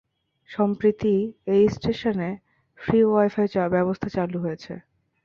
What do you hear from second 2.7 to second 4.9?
Free wifi ব্যবস্থা চালু হয়েছে।